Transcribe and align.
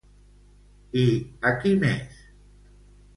I 1.01 1.03
a 1.49 1.51
qui 1.59 1.73
més? 1.83 2.17